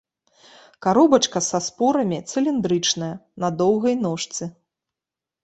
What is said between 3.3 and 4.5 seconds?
на доўгай ножцы.